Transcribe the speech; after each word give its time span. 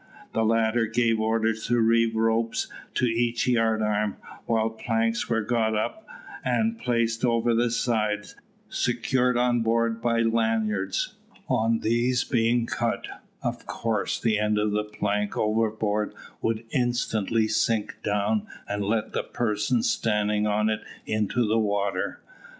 The 0.33 0.43
latter 0.43 0.87
gave 0.87 1.19
orders 1.19 1.67
to 1.67 1.79
reeve 1.79 2.15
ropes 2.15 2.65
to 2.95 3.05
each 3.05 3.45
yard 3.45 3.83
arm, 3.83 4.17
while 4.47 4.71
planks 4.71 5.29
were 5.29 5.43
got 5.43 5.75
up 5.75 6.07
and 6.43 6.79
placed 6.79 7.23
over 7.23 7.53
the 7.53 7.69
sides, 7.69 8.35
secured 8.67 9.37
on 9.37 9.61
board 9.61 10.01
by 10.01 10.21
lanyards. 10.21 11.17
On 11.47 11.81
these 11.81 12.23
being 12.23 12.65
cut, 12.65 13.05
of 13.43 13.67
course 13.67 14.19
the 14.19 14.39
end 14.39 14.57
of 14.57 14.71
the 14.71 14.85
plank 14.85 15.37
overboard 15.37 16.15
would 16.41 16.63
instantly 16.71 17.47
sink 17.47 18.01
down 18.03 18.47
and 18.67 18.83
let 18.83 19.13
the 19.13 19.21
person 19.21 19.83
standing 19.83 20.47
on 20.47 20.67
it 20.67 20.81
into 21.05 21.47
the 21.47 21.59
water. 21.59 22.19